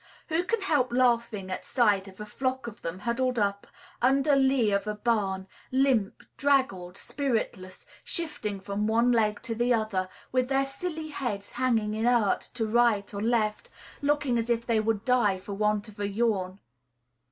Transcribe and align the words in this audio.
Who 0.29 0.43
can 0.43 0.61
help 0.63 0.91
laughing 0.91 1.51
at 1.51 1.63
sight 1.63 2.07
of 2.07 2.19
a 2.19 2.25
flock 2.25 2.65
of 2.65 2.81
them 2.81 2.97
huddled 2.97 3.37
up 3.37 3.67
under 4.01 4.35
lee 4.35 4.71
of 4.71 4.87
a 4.87 4.95
barn, 4.95 5.45
limp, 5.71 6.23
draggled, 6.37 6.97
spiritless, 6.97 7.85
shifting 8.03 8.59
from 8.59 8.87
one 8.87 9.11
leg 9.11 9.43
to 9.43 9.53
the 9.53 9.75
other, 9.75 10.09
with 10.31 10.47
their 10.49 10.65
silly 10.65 11.09
heads 11.09 11.51
hanging 11.51 11.93
inert 11.93 12.41
to 12.55 12.65
right 12.65 13.13
or 13.13 13.21
left, 13.21 13.69
looking 14.01 14.39
as 14.39 14.49
if 14.49 14.65
they 14.65 14.79
would 14.79 15.05
die 15.05 15.37
for 15.37 15.53
want 15.53 15.87
of 15.87 15.99
a 15.99 16.07
yawn? 16.07 16.57